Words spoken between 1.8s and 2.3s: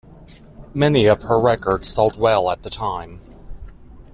sold